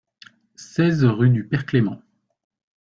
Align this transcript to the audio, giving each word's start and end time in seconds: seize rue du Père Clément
seize 0.55 1.05
rue 1.05 1.29
du 1.29 1.43
Père 1.47 1.67
Clément 1.67 2.01